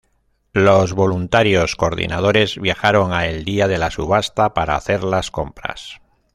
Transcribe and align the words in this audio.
Los 0.53 0.93
Voluntarios 0.93 1.75
coordinadores 1.75 2.57
viajaron 2.57 3.13
a 3.13 3.27
el 3.27 3.45
día 3.45 3.67
de 3.67 3.77
la 3.77 3.91
subasta 3.91 4.51
para 4.55 4.75
hacer 4.75 5.03
las 5.03 5.29
compras. 5.29 6.01